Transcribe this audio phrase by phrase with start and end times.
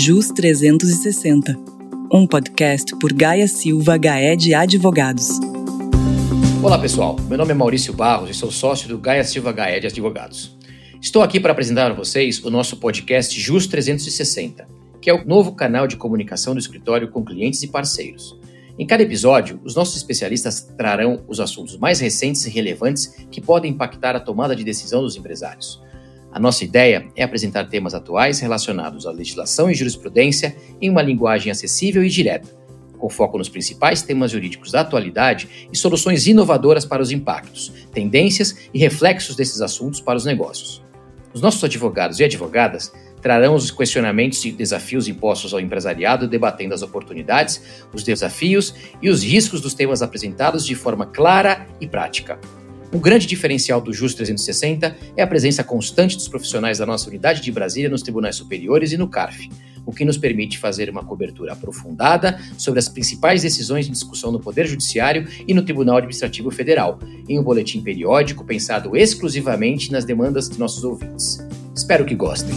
[0.00, 1.58] JUS 360,
[2.12, 5.40] um podcast por Gaia Silva Gaed Advogados.
[6.62, 10.56] Olá pessoal, meu nome é Maurício Barros e sou sócio do Gaia Silva Gaed Advogados.
[11.02, 14.68] Estou aqui para apresentar a vocês o nosso podcast JUS 360,
[15.02, 18.38] que é o novo canal de comunicação do escritório com clientes e parceiros.
[18.78, 23.72] Em cada episódio, os nossos especialistas trarão os assuntos mais recentes e relevantes que podem
[23.72, 25.82] impactar a tomada de decisão dos empresários.
[26.30, 31.50] A nossa ideia é apresentar temas atuais relacionados à legislação e jurisprudência em uma linguagem
[31.50, 32.48] acessível e direta,
[32.98, 38.68] com foco nos principais temas jurídicos da atualidade e soluções inovadoras para os impactos, tendências
[38.74, 40.82] e reflexos desses assuntos para os negócios.
[41.32, 46.82] Os nossos advogados e advogadas trarão os questionamentos e desafios impostos ao empresariado, debatendo as
[46.82, 52.38] oportunidades, os desafios e os riscos dos temas apresentados de forma clara e prática.
[52.92, 57.42] Um grande diferencial do JUS 360 é a presença constante dos profissionais da nossa unidade
[57.42, 59.50] de Brasília nos tribunais superiores e no CARF,
[59.84, 64.40] o que nos permite fazer uma cobertura aprofundada sobre as principais decisões em discussão no
[64.40, 70.48] Poder Judiciário e no Tribunal Administrativo Federal, em um boletim periódico pensado exclusivamente nas demandas
[70.48, 71.38] de nossos ouvintes.
[71.76, 72.54] Espero que gostem.